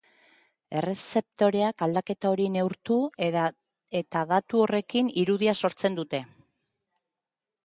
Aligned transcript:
Errezeptoreak 0.77 1.83
aldaketa 1.87 2.31
hori 2.37 2.49
neurtu 2.55 2.99
eta 3.27 4.25
datu 4.35 4.65
horrekin 4.65 5.15
irudia 5.27 5.57
sortzen 5.63 6.01
dute. 6.03 6.25